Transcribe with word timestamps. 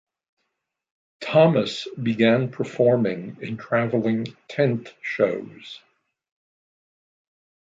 Thomas 1.19 1.87
began 2.01 2.51
performing 2.51 3.37
in 3.39 3.57
traveling 3.57 4.35
tent 4.47 4.95
shows. 5.03 5.79